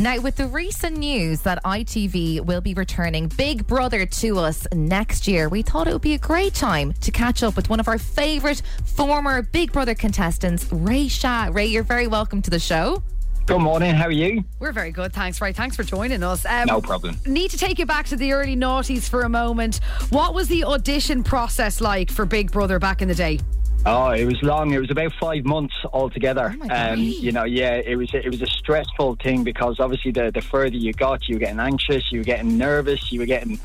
Now, 0.00 0.18
with 0.18 0.36
the 0.36 0.46
recent 0.46 0.96
news 0.96 1.42
that 1.42 1.62
ITV 1.62 2.46
will 2.46 2.62
be 2.62 2.72
returning 2.72 3.28
Big 3.36 3.66
Brother 3.66 4.06
to 4.06 4.38
us 4.38 4.66
next 4.72 5.28
year, 5.28 5.50
we 5.50 5.60
thought 5.60 5.86
it 5.86 5.92
would 5.92 6.00
be 6.00 6.14
a 6.14 6.18
great 6.18 6.54
time 6.54 6.94
to 7.02 7.10
catch 7.10 7.42
up 7.42 7.54
with 7.54 7.68
one 7.68 7.80
of 7.80 7.86
our 7.86 7.98
favourite 7.98 8.62
former 8.82 9.42
Big 9.42 9.72
Brother 9.72 9.94
contestants, 9.94 10.72
Ray 10.72 11.06
Shah. 11.06 11.50
Ray, 11.52 11.66
you're 11.66 11.82
very 11.82 12.06
welcome 12.06 12.40
to 12.40 12.48
the 12.48 12.58
show. 12.58 13.02
Good 13.44 13.58
morning. 13.58 13.94
How 13.94 14.06
are 14.06 14.10
you? 14.10 14.42
We're 14.58 14.72
very 14.72 14.90
good, 14.90 15.12
thanks, 15.12 15.38
Ray. 15.38 15.52
Thanks 15.52 15.76
for 15.76 15.82
joining 15.82 16.22
us. 16.22 16.46
Um, 16.46 16.64
No 16.66 16.80
problem. 16.80 17.18
Need 17.26 17.50
to 17.50 17.58
take 17.58 17.78
you 17.78 17.84
back 17.84 18.06
to 18.06 18.16
the 18.16 18.32
early 18.32 18.56
noughties 18.56 19.06
for 19.06 19.24
a 19.24 19.28
moment. 19.28 19.80
What 20.08 20.32
was 20.32 20.48
the 20.48 20.64
audition 20.64 21.22
process 21.22 21.78
like 21.78 22.10
for 22.10 22.24
Big 22.24 22.50
Brother 22.50 22.78
back 22.78 23.02
in 23.02 23.08
the 23.08 23.14
day? 23.14 23.38
Oh, 23.86 24.10
it 24.10 24.26
was 24.26 24.42
long. 24.42 24.72
It 24.72 24.78
was 24.78 24.90
about 24.90 25.12
five 25.18 25.44
months 25.46 25.74
altogether. 25.92 26.54
Oh 26.62 26.66
um, 26.70 26.98
you 26.98 27.32
know, 27.32 27.44
yeah, 27.44 27.76
it 27.76 27.96
was 27.96 28.12
it 28.12 28.30
was 28.30 28.42
a 28.42 28.46
stressful 28.46 29.16
thing 29.22 29.42
because 29.42 29.80
obviously 29.80 30.12
the 30.12 30.30
the 30.30 30.42
further 30.42 30.76
you 30.76 30.92
got, 30.92 31.28
you 31.28 31.36
were 31.36 31.40
getting 31.40 31.60
anxious, 31.60 32.12
you 32.12 32.18
were 32.18 32.24
getting 32.24 32.58
nervous, 32.58 33.10
you 33.10 33.20
were 33.20 33.26
getting, 33.26 33.58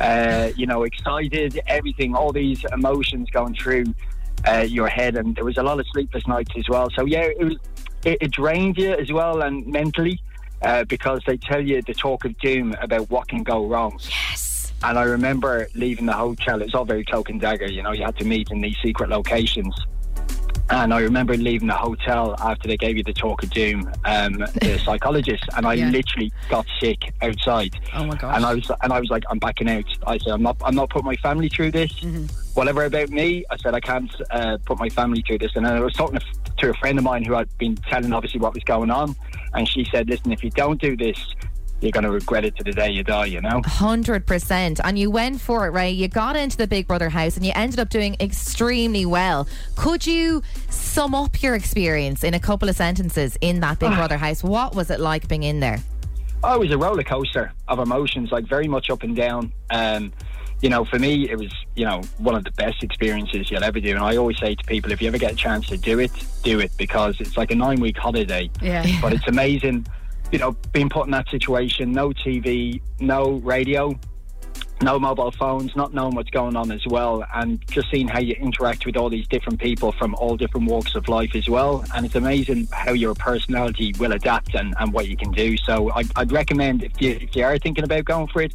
uh, 0.00 0.50
you 0.56 0.66
know, 0.66 0.84
excited. 0.84 1.60
Everything, 1.66 2.14
all 2.14 2.32
these 2.32 2.64
emotions 2.72 3.28
going 3.30 3.54
through 3.54 3.84
uh, 4.46 4.64
your 4.66 4.88
head, 4.88 5.16
and 5.16 5.36
there 5.36 5.44
was 5.44 5.58
a 5.58 5.62
lot 5.62 5.78
of 5.78 5.86
sleepless 5.92 6.26
nights 6.26 6.52
as 6.56 6.66
well. 6.70 6.88
So 6.96 7.04
yeah, 7.04 7.24
it 7.24 7.44
was 7.44 7.56
it, 8.04 8.18
it 8.22 8.30
drained 8.30 8.78
you 8.78 8.92
as 8.94 9.12
well 9.12 9.42
and 9.42 9.66
mentally. 9.66 10.20
Uh, 10.60 10.82
because 10.84 11.20
they 11.24 11.36
tell 11.36 11.64
you 11.64 11.80
the 11.82 11.94
talk 11.94 12.24
of 12.24 12.36
doom 12.38 12.74
about 12.80 13.08
what 13.10 13.28
can 13.28 13.44
go 13.44 13.64
wrong. 13.64 13.96
And 14.82 14.98
I 14.98 15.02
remember 15.02 15.68
leaving 15.74 16.06
the 16.06 16.12
hotel. 16.12 16.60
It 16.60 16.66
was 16.66 16.74
all 16.74 16.84
very 16.84 17.04
cloak 17.04 17.30
and 17.30 17.40
dagger. 17.40 17.66
You 17.66 17.82
know, 17.82 17.92
you 17.92 18.04
had 18.04 18.16
to 18.18 18.24
meet 18.24 18.50
in 18.50 18.60
these 18.60 18.76
secret 18.82 19.08
locations. 19.10 19.74
And 20.70 20.92
I 20.92 21.00
remember 21.00 21.34
leaving 21.34 21.68
the 21.68 21.74
hotel 21.74 22.36
after 22.40 22.68
they 22.68 22.76
gave 22.76 22.98
you 22.98 23.02
the 23.02 23.14
talk 23.14 23.42
of 23.42 23.48
doom, 23.50 23.90
um, 24.04 24.34
the 24.34 24.78
psychologist, 24.84 25.42
and 25.56 25.66
I 25.66 25.72
Yeah. 25.74 25.88
literally 25.88 26.30
got 26.50 26.66
sick 26.78 27.10
outside. 27.22 27.74
Oh 27.94 28.04
my 28.04 28.14
gosh. 28.16 28.36
And 28.36 28.44
I 28.44 28.54
was, 28.54 28.70
and 28.82 28.92
I 28.92 29.00
was 29.00 29.08
like, 29.08 29.24
I'm 29.30 29.38
backing 29.38 29.70
out. 29.70 29.86
I 30.06 30.18
said, 30.18 30.28
I'm 30.34 30.42
not, 30.42 30.58
I'm 30.62 30.74
not 30.74 30.90
putting 30.90 31.06
my 31.06 31.16
family 31.16 31.48
through 31.48 31.70
this. 31.70 31.90
Mm-hmm. 32.00 32.26
Whatever 32.52 32.84
about 32.84 33.08
me, 33.08 33.46
I 33.50 33.56
said 33.56 33.72
I 33.74 33.80
can't 33.80 34.14
uh, 34.30 34.58
put 34.66 34.78
my 34.78 34.90
family 34.90 35.22
through 35.26 35.38
this. 35.38 35.52
And 35.56 35.64
then 35.64 35.72
I 35.74 35.80
was 35.80 35.94
talking 35.94 36.18
to- 36.18 36.26
to 36.58 36.70
a 36.70 36.74
friend 36.74 36.98
of 36.98 37.04
mine 37.04 37.24
who 37.24 37.32
had 37.32 37.48
been 37.58 37.76
telling 37.76 38.12
obviously 38.12 38.40
what 38.40 38.52
was 38.52 38.64
going 38.64 38.90
on, 38.90 39.14
and 39.54 39.66
she 39.68 39.84
said, 39.92 40.08
"Listen, 40.08 40.32
if 40.32 40.42
you 40.42 40.50
don't 40.50 40.80
do 40.80 40.96
this, 40.96 41.16
you're 41.80 41.92
going 41.92 42.04
to 42.04 42.10
regret 42.10 42.44
it 42.44 42.56
to 42.56 42.64
the 42.64 42.72
day 42.72 42.90
you 42.90 43.02
die." 43.02 43.26
You 43.26 43.40
know. 43.40 43.60
100%. 43.62 44.80
And 44.82 44.98
you 44.98 45.10
went 45.10 45.40
for 45.40 45.66
it, 45.66 45.70
Ray. 45.70 45.90
You 45.90 46.08
got 46.08 46.36
into 46.36 46.56
the 46.56 46.66
Big 46.66 46.86
Brother 46.86 47.08
house 47.08 47.36
and 47.36 47.44
you 47.44 47.52
ended 47.54 47.78
up 47.78 47.88
doing 47.88 48.16
extremely 48.20 49.06
well. 49.06 49.48
Could 49.76 50.06
you 50.06 50.42
sum 50.70 51.14
up 51.14 51.42
your 51.42 51.54
experience 51.54 52.24
in 52.24 52.34
a 52.34 52.40
couple 52.40 52.68
of 52.68 52.76
sentences 52.76 53.36
in 53.40 53.60
that 53.60 53.78
Big 53.78 53.90
Brother 53.90 54.18
house? 54.18 54.42
What 54.42 54.74
was 54.74 54.90
it 54.90 55.00
like 55.00 55.28
being 55.28 55.42
in 55.42 55.60
there? 55.60 55.78
Oh, 56.44 56.54
it 56.54 56.60
was 56.60 56.70
a 56.70 56.78
roller 56.78 57.02
coaster 57.02 57.52
of 57.66 57.80
emotions, 57.80 58.30
like 58.30 58.46
very 58.46 58.68
much 58.68 58.90
up 58.90 59.02
and 59.02 59.16
down. 59.16 59.52
Um, 59.70 60.12
you 60.60 60.68
know, 60.68 60.84
for 60.84 60.98
me, 60.98 61.28
it 61.28 61.38
was 61.38 61.52
you 61.74 61.84
know 61.84 62.02
one 62.18 62.34
of 62.34 62.44
the 62.44 62.50
best 62.52 62.82
experiences 62.82 63.50
you'll 63.50 63.64
ever 63.64 63.80
do. 63.80 63.90
And 63.90 64.00
I 64.00 64.16
always 64.16 64.38
say 64.38 64.54
to 64.54 64.64
people, 64.64 64.92
if 64.92 65.00
you 65.00 65.08
ever 65.08 65.18
get 65.18 65.32
a 65.32 65.36
chance 65.36 65.66
to 65.68 65.76
do 65.76 65.98
it, 65.98 66.10
do 66.42 66.60
it 66.60 66.72
because 66.76 67.16
it's 67.20 67.36
like 67.36 67.50
a 67.50 67.54
nine 67.54 67.80
week 67.80 67.96
holiday. 67.96 68.50
Yeah. 68.60 68.84
But 69.00 69.12
it's 69.12 69.26
amazing, 69.26 69.86
you 70.32 70.38
know, 70.38 70.52
being 70.72 70.88
put 70.88 71.06
in 71.06 71.12
that 71.12 71.28
situation. 71.28 71.92
No 71.92 72.10
TV, 72.10 72.80
no 73.00 73.32
radio. 73.36 73.98
No 74.80 74.96
mobile 74.96 75.32
phones, 75.32 75.74
not 75.74 75.92
knowing 75.92 76.14
what's 76.14 76.30
going 76.30 76.54
on 76.54 76.70
as 76.70 76.86
well, 76.86 77.24
and 77.34 77.60
just 77.68 77.90
seeing 77.90 78.06
how 78.06 78.20
you 78.20 78.34
interact 78.34 78.86
with 78.86 78.96
all 78.96 79.10
these 79.10 79.26
different 79.26 79.58
people 79.58 79.90
from 79.90 80.14
all 80.14 80.36
different 80.36 80.70
walks 80.70 80.94
of 80.94 81.08
life 81.08 81.34
as 81.34 81.48
well. 81.48 81.84
And 81.96 82.06
it's 82.06 82.14
amazing 82.14 82.68
how 82.72 82.92
your 82.92 83.14
personality 83.14 83.92
will 83.98 84.12
adapt 84.12 84.54
and, 84.54 84.76
and 84.78 84.92
what 84.92 85.08
you 85.08 85.16
can 85.16 85.32
do. 85.32 85.56
So 85.56 85.90
I, 85.90 86.04
I'd 86.14 86.30
recommend 86.30 86.84
if 86.84 86.92
you, 87.02 87.18
if 87.20 87.34
you 87.34 87.42
are 87.42 87.58
thinking 87.58 87.82
about 87.82 88.04
going 88.04 88.28
for 88.28 88.42
it, 88.42 88.54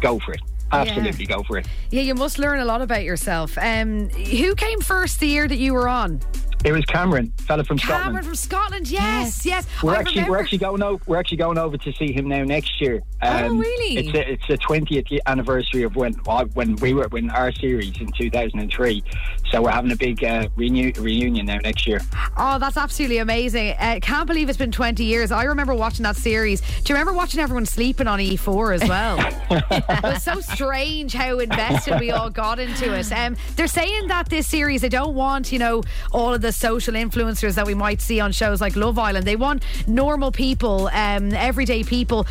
go 0.00 0.18
for 0.18 0.32
it. 0.32 0.40
Absolutely 0.72 1.26
go 1.26 1.42
for 1.44 1.58
it. 1.58 1.68
Yeah, 1.90 2.02
you 2.02 2.14
must 2.14 2.38
learn 2.38 2.60
a 2.60 2.64
lot 2.64 2.82
about 2.82 3.04
yourself. 3.04 3.56
Um, 3.58 4.08
who 4.10 4.54
came 4.56 4.80
first 4.80 5.20
the 5.20 5.26
year 5.26 5.46
that 5.46 5.58
you 5.58 5.72
were 5.72 5.88
on? 5.88 6.20
It 6.62 6.72
was 6.72 6.84
Cameron, 6.84 7.32
fella 7.38 7.64
from 7.64 7.78
Cameron 7.78 7.78
Scotland. 7.78 8.04
Cameron 8.04 8.24
from 8.24 8.34
Scotland. 8.34 8.90
Yes, 8.90 9.46
yes. 9.46 9.66
We're 9.82 9.94
I 9.94 9.96
actually 9.96 10.16
remember. 10.16 10.30
we're 10.32 10.40
actually 10.40 10.58
going 10.58 10.82
over 10.82 11.02
we're 11.06 11.16
actually 11.16 11.38
going 11.38 11.56
over 11.58 11.76
to 11.78 11.92
see 11.94 12.12
him 12.12 12.28
now 12.28 12.44
next 12.44 12.80
year. 12.80 13.02
Um, 13.22 13.44
Oh, 13.44 13.54
really? 13.56 13.96
It's 13.96 14.14
a, 14.14 14.32
it's 14.32 14.46
the 14.46 14.58
twentieth 14.58 15.06
anniversary 15.26 15.82
of 15.84 15.96
when 15.96 16.12
when 16.54 16.76
we 16.76 16.92
were 16.92 17.08
when 17.08 17.30
our 17.30 17.50
series 17.52 17.98
in 18.00 18.12
two 18.12 18.30
thousand 18.30 18.60
and 18.60 18.70
three. 18.70 19.02
So 19.50 19.62
we're 19.62 19.70
having 19.70 19.90
a 19.90 19.96
big 19.96 20.22
uh, 20.22 20.48
renew, 20.54 20.92
reunion 20.98 21.46
now 21.46 21.56
next 21.58 21.86
year. 21.86 22.00
Oh, 22.36 22.58
that's 22.58 22.76
absolutely 22.76 23.18
amazing. 23.18 23.74
Uh, 23.78 23.98
can't 24.00 24.26
believe 24.28 24.48
it's 24.48 24.56
been 24.58 24.70
20 24.70 25.02
years. 25.02 25.32
I 25.32 25.42
remember 25.42 25.74
watching 25.74 26.04
that 26.04 26.14
series. 26.14 26.60
Do 26.60 26.66
you 26.86 26.94
remember 26.94 27.12
watching 27.12 27.40
everyone 27.40 27.66
sleeping 27.66 28.06
on 28.06 28.20
E4 28.20 28.80
as 28.80 28.88
well? 28.88 29.18
it 29.50 30.02
was 30.04 30.22
so 30.22 30.40
strange 30.40 31.12
how 31.14 31.40
invested 31.40 31.98
we 31.98 32.12
all 32.12 32.30
got 32.30 32.60
into 32.60 32.94
it. 32.94 33.10
Um, 33.10 33.34
they're 33.56 33.66
saying 33.66 34.06
that 34.06 34.28
this 34.28 34.46
series, 34.46 34.82
they 34.82 34.88
don't 34.88 35.16
want, 35.16 35.50
you 35.50 35.58
know, 35.58 35.82
all 36.12 36.32
of 36.32 36.42
the 36.42 36.49
social 36.52 36.94
influencers 36.94 37.54
that 37.54 37.66
we 37.66 37.74
might 37.74 38.00
see 38.00 38.20
on 38.20 38.32
shows 38.32 38.60
like 38.60 38.76
Love 38.76 38.98
Island. 38.98 39.26
They 39.26 39.36
want 39.36 39.64
normal 39.86 40.32
people, 40.32 40.88
um, 40.88 41.32
everyday 41.32 41.82
people. 41.84 42.26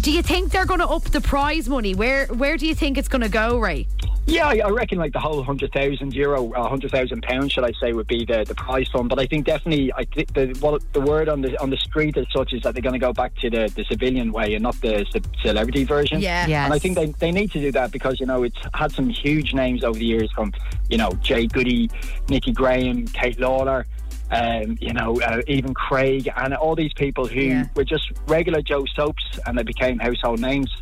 Do 0.00 0.10
you 0.12 0.22
think 0.22 0.52
they're 0.52 0.66
going 0.66 0.80
to 0.80 0.88
up 0.88 1.04
the 1.04 1.20
prize 1.20 1.68
money? 1.68 1.94
Where 1.94 2.26
Where 2.26 2.56
do 2.56 2.66
you 2.66 2.74
think 2.74 2.98
it's 2.98 3.08
going 3.08 3.22
to 3.22 3.28
go, 3.28 3.58
Ray? 3.58 3.86
Yeah, 4.26 4.46
I, 4.48 4.62
I 4.64 4.70
reckon 4.70 4.96
like 4.98 5.12
the 5.12 5.20
whole 5.20 5.42
hundred 5.42 5.72
thousand 5.72 6.14
euro, 6.14 6.50
uh, 6.52 6.66
hundred 6.66 6.90
thousand 6.90 7.22
pounds, 7.22 7.52
should 7.52 7.64
I 7.64 7.72
say, 7.78 7.92
would 7.92 8.06
be 8.06 8.24
the, 8.24 8.44
the 8.44 8.54
prize 8.54 8.88
fund. 8.88 9.10
But 9.10 9.18
I 9.18 9.26
think 9.26 9.44
definitely, 9.44 9.92
I 9.92 10.04
think 10.04 10.32
the 10.32 10.56
what 10.60 10.82
the 10.94 11.00
word 11.02 11.28
on 11.28 11.42
the 11.42 11.60
on 11.60 11.68
the 11.68 11.76
street 11.76 12.16
as 12.16 12.26
such 12.34 12.54
is 12.54 12.62
that 12.62 12.72
they're 12.74 12.82
going 12.82 12.94
to 12.94 12.98
go 12.98 13.12
back 13.12 13.34
to 13.36 13.50
the, 13.50 13.70
the 13.76 13.84
civilian 13.84 14.32
way 14.32 14.54
and 14.54 14.62
not 14.62 14.80
the 14.80 15.04
ce- 15.10 15.42
celebrity 15.42 15.84
version. 15.84 16.20
Yeah. 16.20 16.46
Yes. 16.46 16.64
And 16.64 16.72
I 16.72 16.78
think 16.78 16.96
they, 16.96 17.06
they 17.18 17.32
need 17.32 17.52
to 17.52 17.60
do 17.60 17.70
that 17.72 17.92
because, 17.92 18.18
you 18.18 18.24
know, 18.24 18.44
it's 18.44 18.56
had 18.72 18.92
some 18.92 19.10
huge 19.10 19.52
names 19.52 19.84
over 19.84 19.98
the 19.98 20.06
years 20.06 20.32
from, 20.32 20.54
you 20.88 20.96
know, 20.96 21.10
Jade 21.22 21.52
Goody, 21.52 21.90
Nikki 22.30 22.54
Grahame, 22.54 23.12
Kate 23.12 23.38
Lawler, 23.38 23.84
um, 24.30 24.78
you 24.80 24.94
know, 24.94 25.20
uh, 25.20 25.42
even 25.48 25.74
Craig, 25.74 26.30
and 26.34 26.54
all 26.54 26.74
these 26.74 26.94
people 26.94 27.26
who 27.26 27.40
Yeah. 27.40 27.66
were 27.76 27.84
just 27.84 28.10
regular 28.26 28.62
Joe 28.62 28.86
Soaps 28.96 29.38
and 29.44 29.58
they 29.58 29.64
became 29.64 29.98
household 29.98 30.40
names. 30.40 30.74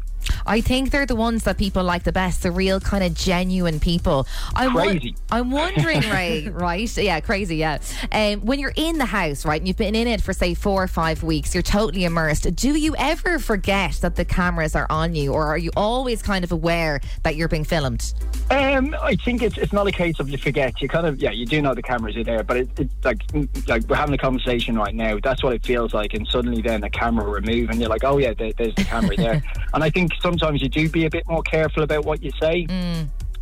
I 0.46 0.60
think 0.60 0.90
they're 0.90 1.06
the 1.06 1.16
ones 1.16 1.44
that 1.44 1.58
people 1.58 1.84
like 1.84 2.04
the 2.04 2.12
best, 2.12 2.42
the 2.42 2.50
real 2.50 2.80
kind 2.80 3.04
of 3.04 3.14
genuine 3.14 3.80
people. 3.80 4.26
I'm 4.54 4.72
Crazy. 4.72 5.14
I'm 5.30 5.50
wondering, 5.50 6.00
Ray, 6.10 6.48
right? 6.48 6.96
Yeah, 6.96 7.20
crazy, 7.20 7.56
yeah. 7.56 7.78
Um, 8.10 8.40
when 8.40 8.58
you're 8.58 8.72
in 8.76 8.98
the 8.98 9.06
house, 9.06 9.44
right, 9.44 9.60
and 9.60 9.68
you've 9.68 9.76
been 9.76 9.94
in 9.94 10.06
it 10.06 10.20
for 10.20 10.32
say 10.32 10.54
four 10.54 10.82
or 10.82 10.88
five 10.88 11.22
weeks, 11.22 11.54
you're 11.54 11.62
totally 11.62 12.04
immersed. 12.04 12.54
Do 12.54 12.78
you 12.78 12.94
ever 12.96 13.38
forget 13.38 13.92
that 14.02 14.16
the 14.16 14.24
cameras 14.24 14.74
are 14.74 14.86
on 14.90 15.14
you, 15.14 15.32
or 15.32 15.46
are 15.46 15.58
you 15.58 15.70
always 15.76 16.22
kind 16.22 16.44
of 16.44 16.52
aware 16.52 17.00
that 17.22 17.36
you're 17.36 17.48
being 17.48 17.64
filmed? 17.64 18.12
Um, 18.50 18.94
I 19.00 19.16
think 19.16 19.42
it's 19.42 19.56
it's 19.56 19.72
not 19.72 19.86
a 19.86 19.92
case 19.92 20.20
of 20.20 20.28
you 20.28 20.38
forget. 20.38 20.80
You 20.82 20.88
kind 20.88 21.06
of 21.06 21.20
yeah, 21.20 21.30
you 21.30 21.46
do 21.46 21.62
know 21.62 21.74
the 21.74 21.82
cameras 21.82 22.16
are 22.16 22.24
there, 22.24 22.42
but 22.42 22.56
it, 22.58 22.68
it's 22.78 22.94
like 23.04 23.26
mm, 23.28 23.68
like 23.68 23.82
we're 23.88 23.96
having 23.96 24.14
a 24.14 24.18
conversation 24.18 24.76
right 24.76 24.94
now. 24.94 25.18
That's 25.22 25.42
what 25.42 25.54
it 25.54 25.64
feels 25.64 25.94
like, 25.94 26.14
and 26.14 26.26
suddenly 26.28 26.60
then 26.60 26.80
the 26.80 26.90
camera 26.90 27.28
will 27.30 27.40
move, 27.40 27.70
and 27.70 27.80
you're 27.80 27.88
like, 27.88 28.04
oh 28.04 28.18
yeah, 28.18 28.34
there, 28.34 28.52
there's 28.58 28.74
the 28.74 28.84
camera 28.84 29.16
there. 29.16 29.42
and 29.74 29.82
I 29.82 29.90
think 29.90 30.11
sometimes 30.20 30.62
you 30.62 30.68
do 30.68 30.88
be 30.88 31.06
a 31.06 31.10
bit 31.10 31.26
more 31.28 31.42
careful 31.42 31.82
about 31.82 32.04
what 32.04 32.22
you 32.22 32.30
say. 32.40 32.66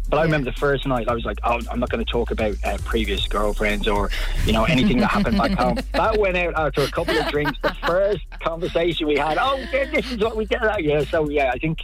But 0.08 0.18
I 0.18 0.24
remember 0.24 0.50
the 0.50 0.56
first 0.58 0.88
night, 0.88 1.08
I 1.08 1.14
was 1.14 1.24
like, 1.24 1.38
"Oh, 1.44 1.60
I'm 1.70 1.78
not 1.78 1.88
going 1.88 2.04
to 2.04 2.10
talk 2.10 2.32
about 2.32 2.56
uh, 2.64 2.78
previous 2.84 3.28
girlfriends 3.28 3.86
or, 3.86 4.10
you 4.44 4.52
know, 4.52 4.64
anything 4.64 4.98
that 4.98 5.06
happened 5.06 5.38
back 5.38 5.52
home." 5.52 5.78
That 5.92 6.18
went 6.18 6.36
out 6.36 6.54
after 6.56 6.82
a 6.82 6.90
couple 6.90 7.16
of 7.16 7.28
drinks. 7.28 7.58
The 7.62 7.76
first 7.86 8.20
conversation 8.40 9.06
we 9.06 9.16
had, 9.16 9.38
"Oh, 9.40 9.64
this 9.70 10.10
is 10.10 10.18
what 10.18 10.36
we 10.36 10.46
did." 10.46 10.60
Yeah, 10.80 11.04
so 11.04 11.28
yeah, 11.30 11.52
I 11.54 11.58
think 11.58 11.78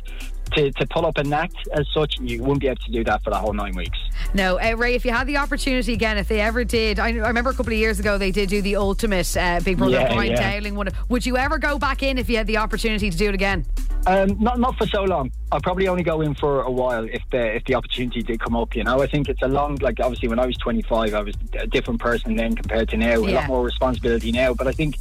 to, 0.54 0.72
to 0.72 0.86
pull 0.88 1.06
up 1.06 1.18
an 1.18 1.32
act 1.32 1.56
as 1.72 1.86
such, 1.94 2.14
you 2.20 2.42
wouldn't 2.42 2.60
be 2.60 2.66
able 2.66 2.82
to 2.84 2.90
do 2.90 3.04
that 3.04 3.22
for 3.22 3.30
the 3.30 3.38
whole 3.38 3.52
nine 3.52 3.76
weeks. 3.76 3.98
No, 4.34 4.58
uh, 4.58 4.74
Ray, 4.76 4.94
if 4.94 5.04
you 5.04 5.12
had 5.12 5.26
the 5.26 5.38
opportunity 5.38 5.92
again, 5.92 6.18
if 6.18 6.28
they 6.28 6.40
ever 6.40 6.64
did, 6.64 6.98
I, 6.98 7.08
I 7.08 7.28
remember 7.28 7.50
a 7.50 7.54
couple 7.54 7.72
of 7.72 7.78
years 7.78 7.98
ago 7.98 8.18
they 8.18 8.30
did 8.30 8.48
do 8.48 8.62
the 8.62 8.76
ultimate 8.76 9.36
uh, 9.36 9.60
Big 9.60 9.78
Brother 9.78 9.94
Yeah, 9.94 10.12
blind 10.12 10.30
yeah. 10.30 10.52
Dowling 10.52 10.74
one. 10.74 10.88
Would 11.08 11.26
you 11.26 11.36
ever 11.36 11.58
go 11.58 11.78
back 11.78 12.02
in 12.02 12.18
if 12.18 12.28
you 12.28 12.36
had 12.36 12.46
the 12.46 12.58
opportunity 12.58 13.10
to 13.10 13.16
do 13.16 13.28
it 13.28 13.34
again? 13.34 13.64
Um, 14.06 14.36
not 14.40 14.60
not 14.60 14.76
for 14.78 14.86
so 14.86 15.02
long. 15.02 15.32
I'll 15.50 15.60
probably 15.60 15.88
only 15.88 16.04
go 16.04 16.20
in 16.20 16.34
for 16.34 16.62
a 16.62 16.70
while 16.70 17.04
if 17.04 17.22
the 17.32 17.56
if 17.56 17.64
the 17.64 17.74
opportunity 17.74 18.22
did 18.22 18.38
come 18.38 18.54
up. 18.54 18.76
You 18.76 18.84
know, 18.84 19.02
I 19.02 19.08
think 19.08 19.28
it's 19.28 19.42
a 19.42 19.48
long 19.48 19.76
like 19.76 19.98
obviously 20.00 20.28
when 20.28 20.38
I 20.38 20.46
was 20.46 20.56
25, 20.58 21.12
I 21.12 21.22
was 21.22 21.34
a 21.58 21.66
different 21.66 22.00
person 22.00 22.36
then 22.36 22.54
compared 22.54 22.88
to 22.90 22.96
now. 22.96 23.16
A 23.16 23.18
lot 23.18 23.48
more 23.48 23.64
responsibility 23.64 24.32
now, 24.32 24.54
but 24.54 24.66
I 24.66 24.72
think. 24.72 24.96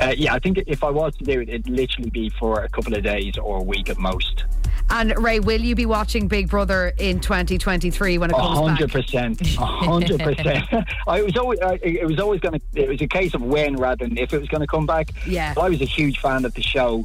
Uh, 0.00 0.14
yeah, 0.16 0.32
I 0.32 0.38
think 0.38 0.56
if 0.66 0.82
I 0.82 0.88
was 0.88 1.14
to 1.16 1.24
do 1.24 1.40
it, 1.40 1.50
it'd 1.50 1.68
literally 1.68 2.08
be 2.08 2.30
for 2.30 2.62
a 2.62 2.68
couple 2.70 2.94
of 2.94 3.02
days 3.02 3.36
or 3.36 3.58
a 3.58 3.62
week 3.62 3.90
at 3.90 3.98
most. 3.98 4.44
And 4.90 5.14
Ray, 5.22 5.38
will 5.38 5.60
you 5.60 5.74
be 5.76 5.86
watching 5.86 6.26
Big 6.26 6.48
Brother 6.48 6.92
in 6.98 7.20
2023 7.20 8.18
when 8.18 8.30
it 8.30 8.34
comes 8.36 8.60
back? 8.60 8.80
A 8.80 8.84
100%, 8.84 9.56
a 9.58 9.64
hundred 9.64 10.20
percent. 10.20 10.68
I 11.06 11.22
was 11.22 11.36
always, 11.36 11.60
I- 11.60 11.78
it 11.82 12.06
was 12.06 12.18
always 12.18 12.40
going 12.40 12.58
to. 12.58 12.66
It 12.74 12.88
was 12.88 13.00
a 13.00 13.06
case 13.06 13.32
of 13.34 13.42
when 13.42 13.76
rather 13.76 14.04
than 14.06 14.18
if 14.18 14.32
it 14.34 14.38
was 14.38 14.48
going 14.48 14.62
to 14.62 14.66
come 14.66 14.86
back. 14.86 15.10
Yeah. 15.26 15.54
I 15.56 15.68
was 15.68 15.80
a 15.80 15.84
huge 15.86 16.18
fan 16.18 16.44
of 16.44 16.54
the 16.54 16.62
show 16.62 17.04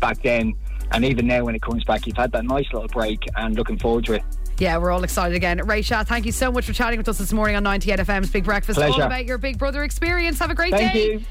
back 0.00 0.22
then, 0.22 0.54
and 0.92 1.04
even 1.04 1.26
now 1.26 1.44
when 1.44 1.54
it 1.54 1.60
comes 1.62 1.84
back, 1.84 2.06
you've 2.06 2.16
had 2.16 2.32
that 2.32 2.44
nice 2.44 2.66
little 2.72 2.88
break, 2.88 3.22
and 3.36 3.54
looking 3.54 3.78
forward 3.78 4.06
to 4.06 4.14
it. 4.14 4.22
Yeah, 4.58 4.78
we're 4.78 4.90
all 4.90 5.04
excited 5.04 5.36
again. 5.36 5.58
Ray 5.66 5.82
Shah, 5.82 6.04
thank 6.04 6.24
you 6.24 6.32
so 6.32 6.50
much 6.50 6.64
for 6.64 6.72
chatting 6.72 6.96
with 6.96 7.08
us 7.10 7.18
this 7.18 7.30
morning 7.34 7.56
on 7.56 7.62
98 7.64 7.98
FM's 8.00 8.30
Big 8.30 8.44
Breakfast. 8.44 8.78
All 8.80 9.02
about 9.02 9.26
your 9.26 9.36
Big 9.36 9.58
Brother 9.58 9.84
experience. 9.84 10.38
Have 10.38 10.50
a 10.50 10.54
great 10.54 10.72
Thank 10.72 10.94
day. 10.94 11.12
you. 11.12 11.22